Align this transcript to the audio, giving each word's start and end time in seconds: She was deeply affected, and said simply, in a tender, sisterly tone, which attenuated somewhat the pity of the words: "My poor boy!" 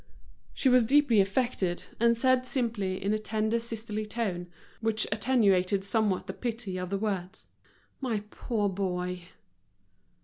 She 0.55 0.67
was 0.67 0.83
deeply 0.83 1.21
affected, 1.21 1.83
and 1.99 2.17
said 2.17 2.43
simply, 2.47 2.99
in 3.03 3.13
a 3.13 3.19
tender, 3.19 3.59
sisterly 3.59 4.03
tone, 4.07 4.47
which 4.79 5.05
attenuated 5.11 5.83
somewhat 5.83 6.25
the 6.25 6.33
pity 6.33 6.79
of 6.79 6.89
the 6.89 6.97
words: 6.97 7.49
"My 7.99 8.23
poor 8.31 8.67
boy!" 8.67 9.25